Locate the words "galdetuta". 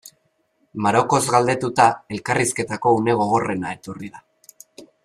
1.35-1.87